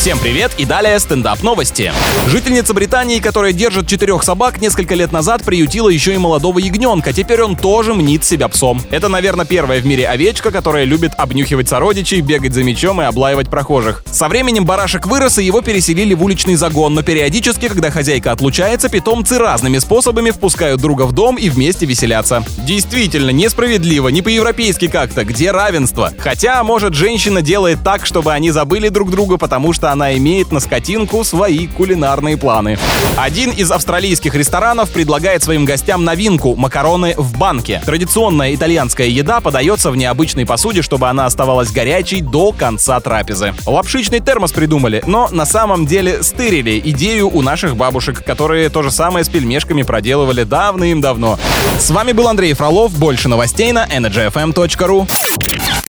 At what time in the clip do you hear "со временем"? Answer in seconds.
14.10-14.64